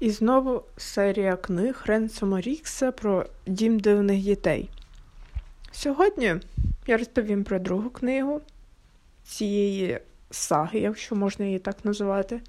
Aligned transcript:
І 0.00 0.10
знову 0.10 0.62
серія 0.76 1.36
книг 1.36 1.82
Ренсома 1.86 2.40
Рікса 2.40 2.92
про 2.92 3.26
дім 3.46 3.80
дивних 3.80 4.22
дітей. 4.22 4.70
Сьогодні 5.72 6.34
я 6.86 6.96
розповім 6.96 7.44
про 7.44 7.58
другу 7.58 7.90
книгу 7.90 8.40
цієї 9.24 10.00
саги, 10.30 10.80
якщо 10.80 11.14
можна 11.14 11.44
її 11.44 11.58
так 11.58 11.84
називати. 11.84 12.40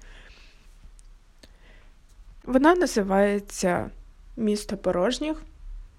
Вона 2.44 2.74
називається 2.74 3.90
Місто 4.36 4.76
порожніх. 4.76 5.42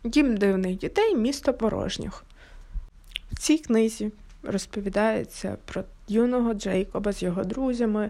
Дім 0.03 0.37
дивних 0.37 0.77
дітей 0.77 1.15
місто 1.15 1.53
порожніх. 1.53 2.23
В 3.31 3.39
цій 3.39 3.57
книзі 3.57 4.11
розповідається 4.43 5.57
про 5.65 5.83
юного 6.07 6.53
Джейкоба 6.53 7.11
з 7.13 7.23
його 7.23 7.43
друзями. 7.43 8.09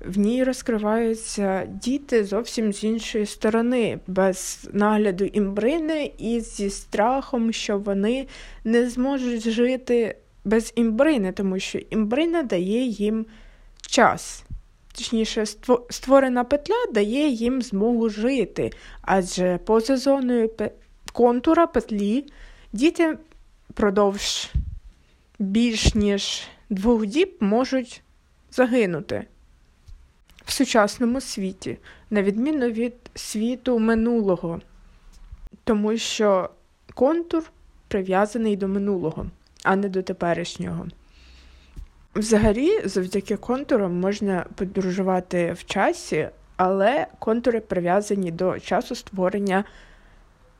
В 0.00 0.18
ній 0.18 0.44
розкриваються 0.44 1.66
діти 1.66 2.24
зовсім 2.24 2.72
з 2.72 2.84
іншої 2.84 3.26
сторони, 3.26 3.98
без 4.06 4.68
нагляду 4.72 5.24
імбрини 5.24 6.12
і 6.18 6.40
зі 6.40 6.70
страхом, 6.70 7.52
що 7.52 7.78
вони 7.78 8.26
не 8.64 8.90
зможуть 8.90 9.48
жити 9.48 10.16
без 10.44 10.72
імбрини, 10.76 11.32
тому 11.32 11.58
що 11.58 11.78
імбрина 11.90 12.42
дає 12.42 12.86
їм 12.86 13.26
час. 13.80 14.44
Точніше, 14.92 15.46
створена 15.90 16.44
петля 16.44 16.86
дає 16.92 17.28
їм 17.28 17.62
змогу 17.62 18.08
жити, 18.08 18.70
адже 19.02 19.58
поза 19.64 19.96
зоною 19.96 20.50
контура 21.12 21.66
петлі 21.66 22.24
діти 22.72 23.18
продовж 23.74 24.50
більш 25.38 25.94
ніж 25.94 26.42
двох 26.70 27.06
діб 27.06 27.36
можуть 27.40 28.02
загинути 28.50 29.26
в 30.46 30.52
сучасному 30.52 31.20
світі, 31.20 31.78
на 32.10 32.22
відміну 32.22 32.66
від 32.66 32.94
світу 33.14 33.78
минулого, 33.78 34.60
тому 35.64 35.96
що 35.96 36.50
контур 36.94 37.50
прив'язаний 37.88 38.56
до 38.56 38.68
минулого, 38.68 39.26
а 39.62 39.76
не 39.76 39.88
до 39.88 40.02
теперішнього. 40.02 40.86
Взагалі, 42.14 42.80
завдяки 42.84 43.36
контурам 43.36 44.00
можна 44.00 44.46
подорожувати 44.54 45.52
в 45.52 45.64
часі, 45.64 46.28
але 46.56 47.06
контури 47.18 47.60
прив'язані 47.60 48.30
до 48.30 48.60
часу 48.60 48.94
створення 48.94 49.64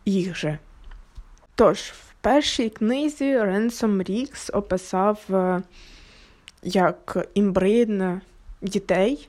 їх 0.05 0.37
же. 0.37 0.59
Тож, 1.55 1.79
в 1.79 2.15
першій 2.21 2.69
книзі 2.69 3.39
Ренсом 3.39 4.03
Рікс 4.03 4.51
описав, 4.53 5.21
е, 5.31 5.63
як 6.63 7.29
імбрин 7.35 8.21
дітей 8.63 9.29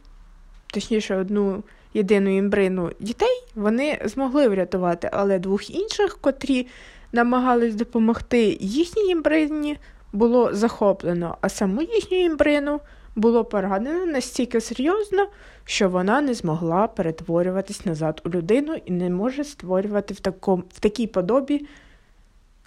точніше, 0.74 1.16
одну 1.16 1.64
єдину 1.94 2.38
імбрину 2.38 2.92
дітей, 3.00 3.44
вони 3.56 4.00
змогли 4.06 4.48
врятувати, 4.48 5.10
але 5.14 5.40
двох 5.40 5.70
інших, 5.70 6.18
котрі 6.22 6.68
намагались 7.12 7.76
допомогти 7.76 8.58
їхній 8.62 9.10
імбрині, 9.10 9.78
було 10.14 10.54
захоплено, 10.54 11.38
а 11.42 11.50
саму 11.50 11.82
їхню 11.82 12.18
імбрину 12.18 12.80
було 13.16 13.46
поранено 13.46 14.06
настільки 14.06 14.62
серйозно, 14.62 15.28
що 15.66 15.90
вона 15.90 16.22
не 16.22 16.34
змогла 16.34 16.88
перетворюватись 16.88 17.86
назад 17.86 18.22
у 18.26 18.30
людину 18.30 18.76
і 18.86 18.92
не 18.92 19.10
може 19.10 19.44
створювати 19.44 20.14
в, 20.14 20.20
такому, 20.20 20.64
в 20.74 20.80
такій 20.80 21.08
подобі 21.08 21.68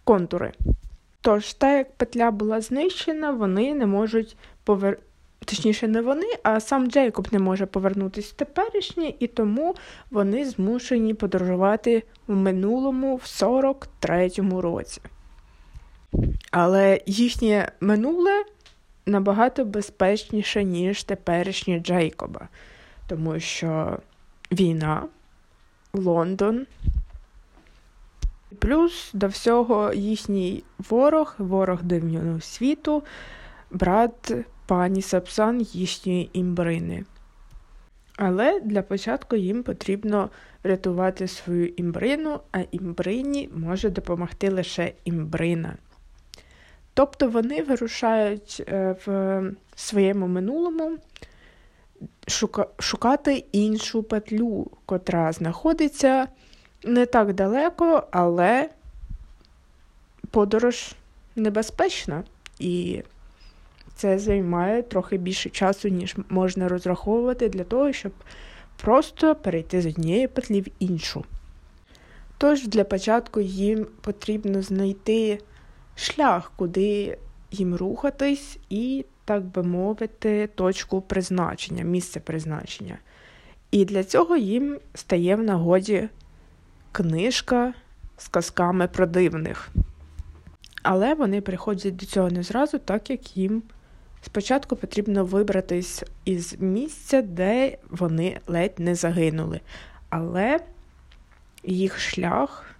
контури. 0.05 0.53
Тож, 1.21 1.55
так 1.55 1.79
як 1.79 1.97
петля 1.97 2.31
була 2.31 2.61
знищена, 2.61 3.31
вони 3.31 3.75
не 3.75 3.87
можуть 3.87 4.37
повер 4.65 4.99
точніше, 5.45 5.89
не 5.89 6.03
вони, 6.03 6.27
а 6.43 6.61
сам 6.61 6.91
Джейкоб 6.91 7.29
не 7.33 7.39
може 7.39 7.67
повернутися 7.67 8.33
в 8.33 8.37
теперішнє, 8.37 9.13
і 9.19 9.27
тому 9.27 9.75
вони 10.11 10.45
змушені 10.45 11.15
подорожувати 11.15 12.03
в 12.27 12.37
минулому 12.37 13.17
в 13.17 13.23
43-му 13.23 14.61
році. 14.61 15.01
Але 16.51 17.01
їхнє 17.07 17.73
минуле 17.81 18.45
набагато 19.07 19.65
безпечніше, 19.65 20.65
ніж 20.65 21.05
теперішнє 21.05 21.79
Джейкоба, 21.79 22.49
тому 23.09 23.41
що 23.41 23.99
війна, 24.53 25.03
Лондон. 25.93 26.67
Плюс 28.59 29.11
до 29.13 29.29
всього 29.29 29.93
їхній 29.93 30.65
ворог, 30.91 31.35
ворог 31.39 31.83
дивнього 31.83 32.41
світу, 32.41 33.03
брат 33.71 34.33
пані 34.71 35.03
Сапсан 35.03 35.61
їхньої 35.61 36.31
імбрини. 36.33 37.05
Але 38.17 38.61
для 38.61 38.83
початку 38.83 39.37
їм 39.37 39.63
потрібно 39.63 40.31
врятувати 40.65 41.29
свою 41.29 41.67
імбрину, 41.67 42.41
а 42.53 42.61
імбрині 42.71 43.49
може 43.55 43.91
допомогти 43.91 44.51
лише 44.51 44.93
імбрина. 45.05 45.77
Тобто 46.95 47.29
вони 47.29 47.63
вирушають 47.63 48.63
е, 48.69 48.97
в 49.07 49.43
своєму 49.75 50.29
минулому 50.29 50.99
шукати 52.79 53.45
іншу 53.53 54.03
петлю, 54.03 54.71
котра 54.87 55.33
знаходиться 55.33 56.29
не 56.85 57.07
так 57.07 57.35
далеко, 57.35 58.09
але 58.11 58.69
подорож 60.31 60.95
небезпечна. 61.37 62.25
І 62.59 63.03
це 64.01 64.19
займає 64.19 64.83
трохи 64.83 65.17
більше 65.17 65.51
часу, 65.51 65.89
ніж 65.89 66.17
можна 66.29 66.69
розраховувати 66.69 67.49
для 67.49 67.65
того, 67.65 67.93
щоб 67.93 68.13
просто 68.83 69.35
перейти 69.35 69.81
з 69.83 69.87
однієї 69.87 70.29
петлі 70.29 70.61
в 70.61 70.67
іншу. 70.79 71.25
Тож 72.39 72.69
для 72.69 72.85
початку 72.85 73.41
їм 73.41 73.87
потрібно 74.01 74.63
знайти 74.63 75.39
шлях, 75.97 76.53
куди 76.57 77.19
їм 77.51 77.75
рухатись, 77.75 78.59
і, 78.71 79.05
так 79.25 79.45
би 79.45 79.63
мовити, 79.63 80.49
точку 80.55 81.01
призначення, 81.01 81.85
місце 81.85 82.21
призначення. 82.21 82.99
І 83.71 83.85
для 83.85 84.05
цього 84.05 84.37
їм 84.37 84.79
стає 84.95 85.37
в 85.37 85.43
нагоді 85.43 86.09
книжка 86.93 87.75
з 88.17 88.29
казками 88.29 88.89
про 88.89 89.07
дивних. 89.07 89.71
Але 90.83 91.15
вони 91.15 91.41
приходять 91.41 91.97
до 91.97 92.07
цього 92.07 92.31
не 92.31 92.43
зразу, 92.43 92.79
так 92.79 93.11
як 93.11 93.37
їм 93.37 93.63
Спочатку 94.23 94.77
потрібно 94.77 95.25
вибратись 95.25 96.05
із 96.25 96.57
місця, 96.61 97.23
де 97.23 97.79
вони 97.91 98.41
ледь 98.47 98.79
не 98.79 98.95
загинули. 98.95 99.61
Але 100.09 100.61
їх 101.65 101.99
шлях 101.99 102.75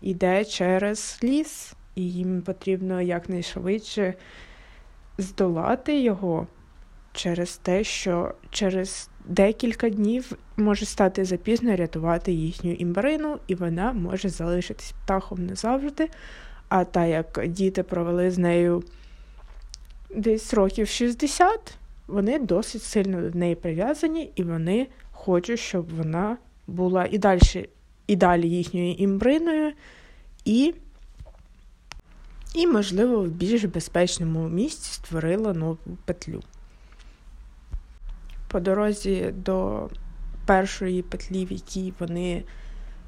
йде 0.00 0.44
через 0.44 1.18
ліс, 1.24 1.74
і 1.94 2.12
їм 2.12 2.42
потрібно 2.42 3.00
якнайшвидше 3.00 4.14
здолати 5.18 6.00
його 6.00 6.46
через 7.12 7.56
те, 7.56 7.84
що 7.84 8.34
через 8.50 9.10
декілька 9.24 9.88
днів 9.88 10.32
може 10.56 10.86
стати 10.86 11.24
запізно 11.24 11.76
рятувати 11.76 12.32
їхню 12.32 12.72
імбарину, 12.72 13.38
і 13.46 13.54
вона 13.54 13.92
може 13.92 14.28
залишитись 14.28 14.92
птахом 14.92 15.46
назавжди. 15.46 16.08
А 16.68 16.84
так 16.84 17.08
як 17.08 17.48
діти 17.48 17.82
провели 17.82 18.30
з 18.30 18.38
нею 18.38 18.84
десь 20.14 20.54
років 20.54 20.88
60, 20.88 21.78
вони 22.06 22.38
досить 22.38 22.82
сильно 22.82 23.30
до 23.30 23.38
неї 23.38 23.54
прив'язані, 23.54 24.30
і 24.34 24.42
вони 24.42 24.86
хочуть, 25.12 25.60
щоб 25.60 25.96
вона 25.96 26.36
була 26.66 27.08
і 27.10 27.18
далі, 27.18 27.68
і 28.06 28.16
далі 28.16 28.48
їхньою 28.48 28.92
імбриною, 28.92 29.72
і, 30.44 30.74
і, 32.54 32.66
можливо, 32.66 33.22
в 33.22 33.28
більш 33.28 33.64
безпечному 33.64 34.48
місці 34.48 34.92
створила 34.92 35.52
нову 35.52 35.78
петлю. 36.04 36.42
По 38.48 38.60
дорозі 38.60 39.34
до 39.36 39.88
першої 40.46 41.02
петлі, 41.02 41.44
в 41.44 41.52
якій 41.52 41.92
вони 41.98 42.44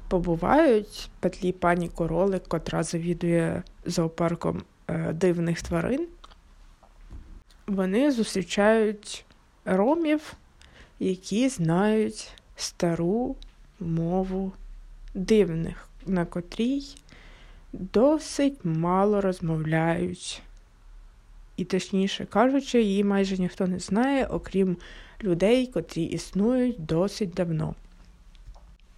побувають, 0.07 1.09
петлі 1.19 1.51
пані 1.51 1.89
Королик, 1.89 2.43
котра 2.47 2.83
завідує 2.83 3.63
зоопарком 3.85 4.61
е, 4.87 5.13
дивних 5.13 5.61
тварин 5.61 6.07
вони 7.69 8.11
зустрічають 8.11 9.25
ромів, 9.65 10.33
які 10.99 11.49
знають 11.49 12.31
стару 12.55 13.35
мову 13.79 14.51
дивних, 15.13 15.89
на 16.05 16.25
котрій 16.25 16.83
досить 17.73 18.65
мало 18.65 19.21
розмовляють. 19.21 20.41
І, 21.57 21.65
точніше 21.65 22.25
кажучи, 22.25 22.81
її 22.81 23.03
майже 23.03 23.37
ніхто 23.37 23.67
не 23.67 23.79
знає, 23.79 24.25
окрім 24.25 24.77
людей, 25.23 25.67
котрі 25.67 26.03
існують 26.03 26.85
досить 26.85 27.33
давно. 27.33 27.75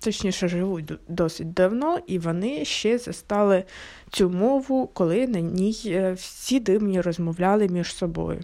Точніше, 0.03 0.47
живуть 0.47 0.93
досить 1.07 1.53
давно, 1.53 1.99
і 2.07 2.19
вони 2.19 2.65
ще 2.65 2.97
застали 2.97 3.63
цю 4.09 4.29
мову, 4.29 4.89
коли 4.93 5.27
на 5.27 5.39
ній 5.39 5.81
е, 5.85 6.13
всі 6.13 6.59
дивні 6.59 7.01
розмовляли 7.01 7.67
між 7.67 7.95
собою. 7.95 8.41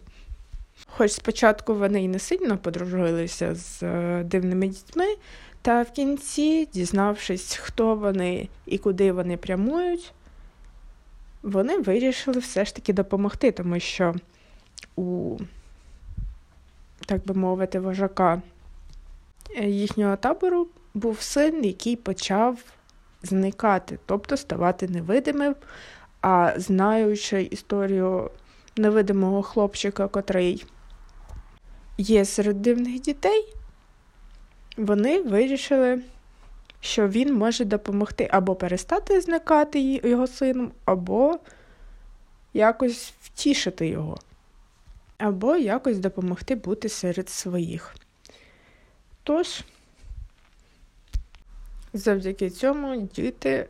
Хоч 0.85 1.11
спочатку 1.11 1.75
вони 1.75 2.03
й 2.03 2.07
не 2.07 2.19
сильно 2.19 2.57
подружилися 2.57 3.55
з 3.55 3.83
е, 3.83 4.23
дивними 4.23 4.67
дітьми, 4.67 5.05
Та 5.61 5.81
в 5.81 5.91
кінці, 5.91 6.65
дізнавшись, 6.73 7.55
хто 7.55 7.95
вони 7.95 8.49
і 8.65 8.77
куди 8.77 9.11
вони 9.11 9.37
прямують, 9.37 10.13
вони 11.43 11.79
вирішили 11.79 12.39
все 12.39 12.65
ж 12.65 12.75
таки 12.75 12.93
допомогти, 12.93 13.51
тому 13.51 13.79
що 13.79 14.15
у, 14.95 15.37
так 17.05 17.25
би 17.25 17.33
мовити, 17.33 17.79
вожака 17.79 18.41
е, 19.57 19.69
їхнього 19.69 20.15
табору 20.15 20.67
був 20.97 21.21
син, 21.21 21.65
який 21.65 21.95
почав 21.95 22.57
зникати, 23.23 23.99
тобто 24.05 24.37
ставати 24.37 24.87
невидимим. 24.87 25.55
А 26.21 26.53
знаючи 26.57 27.41
історію 27.41 28.31
невидимого 28.77 29.41
хлопчика, 29.41 30.07
котрий 30.07 30.65
є 31.97 32.25
серед 32.25 32.61
дивних 32.61 33.01
дітей, 33.01 33.53
вони 34.77 35.21
вирішили, 35.21 36.01
що 36.79 37.07
він 37.07 37.33
може 37.33 37.65
допомогти 37.65 38.29
або 38.31 38.55
перестати 38.55 39.21
зникати 39.21 40.01
його 40.03 40.27
сином, 40.27 40.71
або 40.85 41.39
якось 42.53 43.13
втішити 43.21 43.87
його, 43.87 44.17
або 45.17 45.55
якось 45.55 45.99
допомогти 45.99 46.55
бути 46.55 46.89
серед 46.89 47.29
своїх. 47.29 47.95
Тож, 49.23 49.63
завдяки 51.97 52.49
цьому 52.49 53.01
діти 53.01 53.67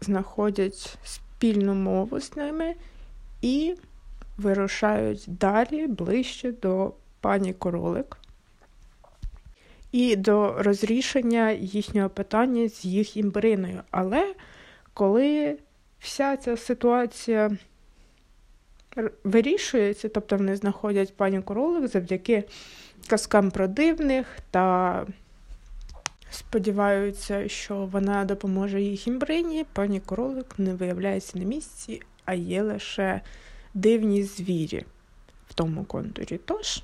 знаходять 0.00 0.98
спільну 1.04 1.74
мову 1.74 2.20
з 2.20 2.36
ними 2.36 2.74
і 3.42 3.74
вирушають 4.38 5.24
далі 5.26 5.86
ближче 5.86 6.52
до 6.52 6.92
пані 7.20 7.52
Королик 7.52 8.18
і 9.92 10.16
до 10.16 10.62
розрішення 10.62 11.50
їхнього 11.50 12.08
питання 12.08 12.68
з 12.68 12.84
їх 12.84 13.16
імбриною. 13.16 13.82
Але 13.90 14.34
коли 14.94 15.58
вся 16.00 16.36
ця 16.36 16.56
ситуація 16.56 17.56
вирішується, 19.24 20.08
тобто 20.08 20.36
вони 20.36 20.56
знаходять 20.56 21.16
пані 21.16 21.40
Королик 21.42 21.86
завдяки 21.90 22.44
казкам 23.06 23.50
про 23.50 23.68
дивних 23.68 24.26
та 24.50 25.06
сподіваються, 26.30 27.48
що 27.48 27.76
вона 27.76 28.24
допоможе 28.24 28.82
їх 28.82 29.06
імбрині, 29.06 29.66
пані 29.72 30.00
Королик 30.00 30.58
не 30.58 30.74
виявляється 30.74 31.38
на 31.38 31.44
місці, 31.44 32.02
а 32.24 32.34
є 32.34 32.62
лише 32.62 33.20
дивні 33.74 34.22
звірі 34.22 34.84
в 35.48 35.54
тому 35.54 35.84
контурі. 35.84 36.40
Тож 36.44 36.82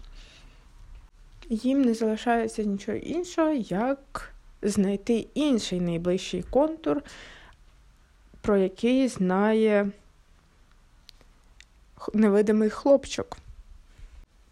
їм 1.48 1.82
не 1.82 1.94
залишається 1.94 2.62
нічого 2.62 2.98
іншого, 2.98 3.50
як 3.68 4.32
знайти 4.62 5.26
інший 5.34 5.80
найближчий 5.80 6.42
контур, 6.42 7.02
про 8.40 8.56
який 8.56 9.08
знає 9.08 9.90
невидимий 12.14 12.70
хлопчик. 12.70 13.36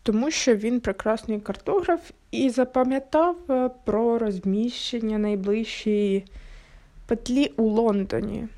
Тому 0.03 0.31
що 0.31 0.57
він 0.57 0.81
прекрасний 0.81 1.41
картограф 1.41 2.11
і 2.31 2.51
запам'ятав 2.51 3.37
е, 3.51 3.71
про 3.85 4.19
розміщення 4.19 5.19
найближчої 5.19 6.25
петлі 7.07 7.53
у 7.57 7.63
Лондоні. 7.63 8.49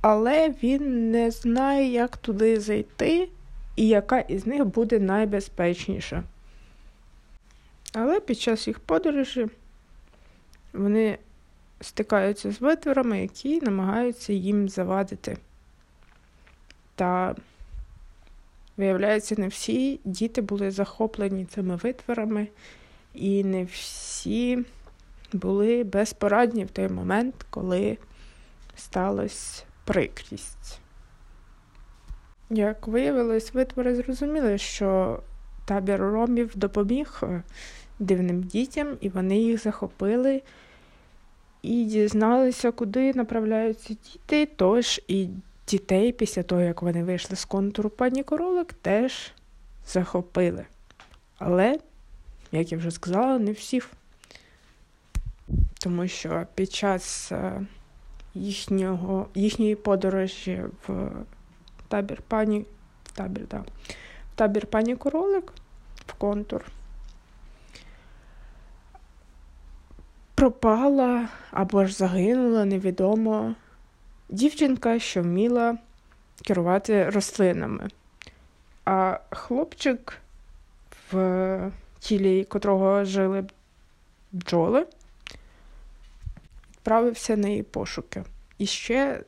Але 0.00 0.54
він 0.62 1.10
не 1.10 1.30
знає, 1.30 1.92
як 1.92 2.16
туди 2.16 2.60
зайти 2.60 3.28
і 3.76 3.88
яка 3.88 4.18
із 4.18 4.46
них 4.46 4.64
буде 4.64 4.98
найбезпечніша. 4.98 6.22
Але 7.92 8.20
під 8.20 8.40
час 8.40 8.68
їх 8.68 8.80
подорожі 8.80 9.46
вони 10.72 11.18
стикаються 11.80 12.52
з 12.52 12.60
витворами, 12.60 13.20
які 13.20 13.60
намагаються 13.60 14.32
їм 14.32 14.68
завадити. 14.68 15.38
Та, 16.94 17.34
виявляється, 18.80 19.34
не 19.38 19.48
всі 19.48 20.00
діти 20.04 20.42
були 20.42 20.70
захоплені 20.70 21.44
цими 21.44 21.76
витворами, 21.76 22.48
і 23.14 23.44
не 23.44 23.64
всі 23.64 24.64
були 25.32 25.84
безпорадні 25.84 26.64
в 26.64 26.70
той 26.70 26.88
момент, 26.88 27.46
коли 27.50 27.98
сталася 28.76 29.64
прикрість. 29.84 30.80
Як 32.50 32.86
виявилось, 32.86 33.54
витвори 33.54 33.94
зрозуміли, 33.94 34.58
що 34.58 35.20
табір 35.64 36.00
ромів 36.00 36.52
допоміг 36.54 37.20
е, 37.22 37.42
дивним 37.98 38.42
дітям, 38.42 38.96
і 39.00 39.08
вони 39.08 39.38
їх 39.38 39.62
захопили 39.62 40.42
і 41.62 41.84
дізналися, 41.84 42.72
куди 42.72 43.14
направляються 43.14 43.94
діти. 43.94 44.48
Тож 44.56 45.00
і 45.08 45.28
дітей, 45.70 46.12
після 46.12 46.42
того, 46.42 46.60
як 46.60 46.82
вони 46.82 47.04
вийшли 47.04 47.36
з 47.36 47.44
контуру 47.44 47.90
пані 47.90 48.22
Королик, 48.22 48.72
теж 48.72 49.32
захопили. 49.86 50.66
Але, 51.38 51.78
як 52.52 52.72
я 52.72 52.78
вже 52.78 52.90
сказала, 52.90 53.38
не 53.38 53.52
всіх. 53.52 53.90
Тому 55.78 56.08
що 56.08 56.46
під 56.54 56.72
час 56.72 57.32
е, 57.32 57.66
їхнього, 58.34 59.26
їхньої 59.34 59.76
подорожі 59.76 60.62
в 60.86 61.10
табір 61.88 62.22
пані 62.28 62.64
табір, 63.14 63.46
да, 63.50 63.58
в 63.58 63.64
табір 64.34 64.66
пані 64.66 64.96
Королик 64.96 65.52
в 66.06 66.12
контур. 66.12 66.64
Пропала 70.34 71.28
або 71.50 71.84
ж 71.86 71.94
загинула 71.94 72.64
невідомо 72.64 73.54
дівчинка, 74.30 74.98
що 74.98 75.22
вміла 75.22 75.78
керувати 76.44 77.10
рослинами. 77.10 77.88
А 78.84 79.18
хлопчик, 79.30 80.18
в 81.12 81.70
тілі 81.98 82.44
котрого 82.44 83.04
жили 83.04 83.44
бджоли, 84.32 84.86
відправився 86.70 87.36
на 87.36 87.48
її 87.48 87.62
пошуки. 87.62 88.24
І 88.58 88.66
ще 88.66 89.24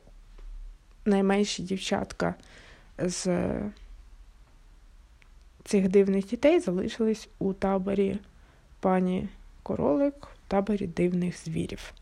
найменші 1.05 1.63
дівчатка 1.63 2.35
з 2.97 3.47
цих 5.63 5.89
дивних 5.89 6.25
дітей 6.25 6.59
залишились 6.59 7.29
у 7.39 7.53
таборі 7.53 8.17
пані 8.79 9.29
Королик, 9.63 10.15
в 10.25 10.49
таборі 10.49 10.87
дивних 10.87 11.43
звірів. 11.45 11.93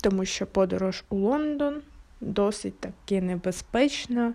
Тому 0.00 0.24
що 0.24 0.46
подорож 0.46 1.04
у 1.08 1.16
Лондон 1.16 1.82
досить 2.20 2.80
таки 2.80 3.20
небезпечна 3.20 4.34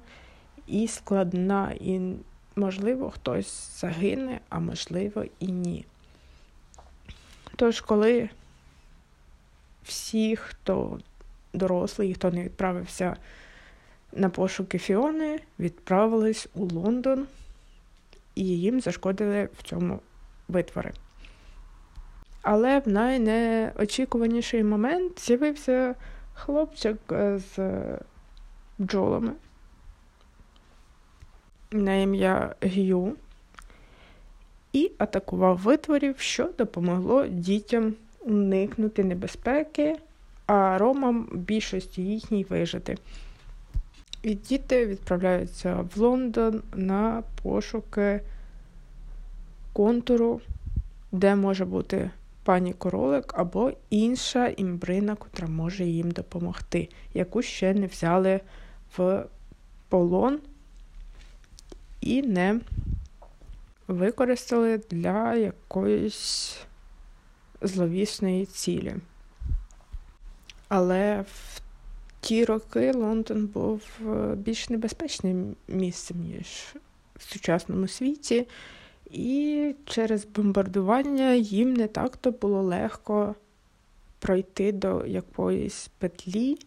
і 0.67 0.87
складна, 0.87 1.73
і, 1.79 2.13
можливо, 2.55 3.09
хтось 3.09 3.79
загине, 3.81 4.39
а 4.49 4.59
можливо, 4.59 5.25
і 5.39 5.47
ні. 5.47 5.85
Тож, 7.55 7.81
коли 7.81 8.29
всі, 9.83 10.35
хто 10.35 10.99
дорослий, 11.53 12.13
хто 12.13 12.31
не 12.31 12.43
відправився 12.43 13.15
на 14.13 14.29
пошуки 14.29 14.77
Фіони, 14.77 15.39
відправились 15.59 16.47
у 16.53 16.65
Лондон, 16.65 17.27
і 18.35 18.43
їм 18.43 18.81
зашкодили 18.81 19.49
в 19.57 19.63
цьому 19.63 19.99
витвори. 20.47 20.93
Але 22.41 22.79
в 22.79 22.88
найнеочікуваніший 22.88 24.63
момент 24.63 25.19
з'явився 25.19 25.96
хлопчик 26.34 26.98
е, 27.12 27.39
з 27.39 27.60
бджолами 28.79 29.31
на 31.72 31.96
ім'я 31.96 32.55
Г'ю 32.62 33.13
і 34.74 34.91
атакував 34.98 35.58
витворів, 35.58 36.19
що 36.19 36.50
допомогло 36.58 37.27
дітям 37.27 37.93
уникнути 38.19 39.03
небезпеки, 39.03 39.96
а 40.46 40.77
ромам 40.77 41.29
більшості 41.34 42.01
їхній 42.01 42.43
вижити. 42.43 42.98
І 44.24 44.34
діти 44.34 44.86
відправляються 44.86 45.86
в 45.96 46.00
Лондон 46.00 46.62
на 46.75 47.24
пошуки 47.43 48.22
контуру, 49.74 50.41
де 51.12 51.36
може 51.36 51.65
бути 51.65 52.12
пані 52.43 52.74
королик 52.74 53.34
або 53.38 53.72
інша 53.89 54.48
імбрина, 54.48 55.15
котра 55.15 55.48
може 55.48 55.86
їм 55.86 56.12
допомогти, 56.12 56.89
яку 57.13 57.41
ще 57.41 57.74
не 57.74 57.88
взяли 57.88 58.39
в 58.98 59.25
полон 59.89 60.39
і 62.01 62.22
не 62.22 62.60
використали 63.88 64.77
для 64.77 65.36
якоїсь 65.36 66.58
зловісної 67.62 68.46
цілі. 68.46 68.96
Але 70.67 71.22
в 71.22 71.62
ті 72.19 72.46
роки 72.46 72.91
Лондон 72.91 73.46
був 73.48 73.81
е, 74.08 74.36
більш 74.36 74.69
небезпечним 74.69 75.55
місцем, 75.67 76.17
ніж 76.17 76.75
в 77.15 77.24
сучасному 77.24 77.88
світі. 77.88 78.48
І 79.11 79.75
через 79.85 80.25
бомбардування 80.25 81.33
їм 81.33 81.73
не 81.73 81.87
так-то 81.87 82.31
було 82.31 82.61
легко 82.61 83.35
пройти 84.19 84.71
до 84.71 85.05
якоїсь 85.05 85.89
петлі, 85.97 86.57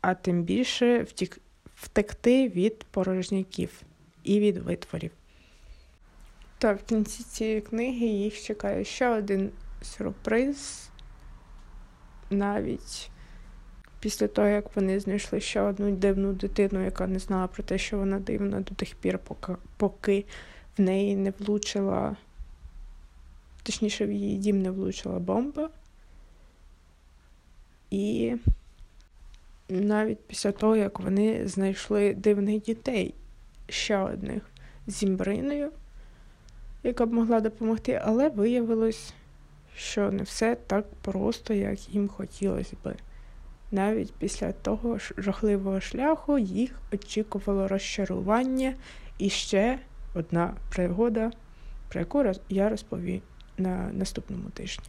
а 0.00 0.14
тим 0.14 0.42
більше 0.42 1.02
втік... 1.02 1.38
втекти 1.74 2.48
від 2.48 2.84
порожняків 2.84 3.82
і 4.24 4.40
від 4.40 4.56
витворів. 4.56 5.10
Та 6.58 6.72
в 6.72 6.82
кінці 6.82 7.22
цієї 7.24 7.60
книги 7.60 8.06
їх 8.06 8.42
чекає 8.42 8.84
ще 8.84 9.08
один 9.08 9.50
сюрприз. 9.82 10.88
Навіть 12.30 13.10
після 14.00 14.28
того, 14.28 14.48
як 14.48 14.76
вони 14.76 15.00
знайшли 15.00 15.40
ще 15.40 15.60
одну 15.60 15.90
дивну 15.90 16.32
дитину, 16.32 16.84
яка 16.84 17.06
не 17.06 17.18
знала 17.18 17.46
про 17.46 17.62
те, 17.62 17.78
що 17.78 17.98
вона 17.98 18.18
дивна 18.18 18.60
до 18.60 18.74
тих 18.74 18.94
пір, 18.94 19.18
поки, 19.76 20.24
в 20.78 20.80
неї 20.80 21.16
не 21.16 21.32
влучила, 21.38 22.16
точніше, 23.62 24.06
в 24.06 24.12
її 24.12 24.36
дім 24.36 24.62
не 24.62 24.70
влучила 24.70 25.18
бомба. 25.18 25.70
І 27.90 28.36
навіть 29.68 30.20
після 30.26 30.52
того, 30.52 30.76
як 30.76 31.00
вони 31.00 31.48
знайшли 31.48 32.14
дивних 32.14 32.62
дітей 32.62 33.14
ще 33.68 33.98
одних 33.98 34.42
з 34.86 35.02
Імбриною, 35.02 35.70
яка 36.82 37.06
б 37.06 37.12
могла 37.12 37.40
допомогти, 37.40 38.02
але 38.04 38.28
виявилось, 38.28 39.14
що 39.76 40.10
не 40.10 40.22
все 40.22 40.54
так 40.66 40.86
просто, 41.02 41.54
як 41.54 41.88
їм 41.88 42.08
хотілося 42.08 42.76
би. 42.84 42.94
Навіть 43.70 44.12
після 44.12 44.52
того 44.52 44.98
жахливого 45.16 45.80
шляху 45.80 46.38
їх 46.38 46.80
очікувало 46.92 47.68
розчарування 47.68 48.74
і 49.18 49.30
ще 49.30 49.78
одна 50.14 50.54
пригода, 50.70 51.30
про 51.88 52.00
яку 52.00 52.24
я 52.48 52.68
розповім 52.68 53.22
на 53.58 53.90
наступному 53.92 54.50
тижні. 54.50 54.84